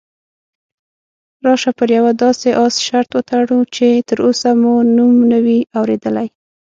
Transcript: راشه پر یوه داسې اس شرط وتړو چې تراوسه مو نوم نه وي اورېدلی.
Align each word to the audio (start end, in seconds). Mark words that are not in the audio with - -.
راشه 1.45 1.71
پر 1.77 1.89
یوه 1.97 2.11
داسې 2.23 2.49
اس 2.65 2.75
شرط 2.87 3.09
وتړو 3.13 3.59
چې 3.75 3.87
تراوسه 4.07 4.49
مو 4.61 4.73
نوم 4.97 5.15
نه 5.31 5.39
وي 5.45 5.59
اورېدلی. 5.77 6.27